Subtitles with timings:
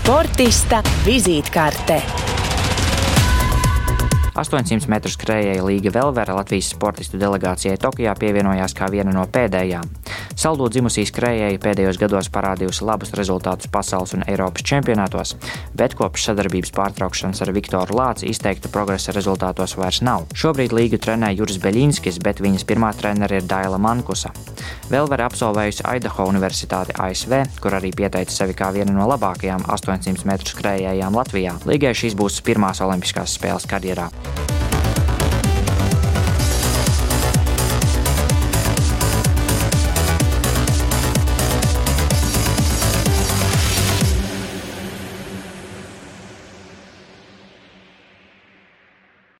[0.00, 1.98] Sportista vizītkarte.
[4.32, 9.99] 800 metru skrejēja Līga Velvera Latvijas sportistu delegācijai Tokijā pievienojās kā viena no pēdējām.
[10.40, 15.34] Saldū dzimusī skrejēja pēdējos gados parādījusi labus rezultātus pasaules un Eiropas čempionātos,
[15.76, 20.24] bet kopš sadarbības pārtraukšanas ar Viktoru Lāci izteikta progresa rezultātos vairs nav.
[20.32, 24.32] Šobrīd līgu trenē Juris Beļinskis, bet viņas pirmā trenere ir Daila Mankusa.
[24.88, 30.54] Velvera absolvējusi Idaho Universitāti ASV, kur arī pieteica sevi kā viena no labākajām 800 metru
[30.54, 31.58] skrejējām Latvijā.
[31.68, 34.08] Līgai šīs būs pirmās olimpiskās spēles karjerā.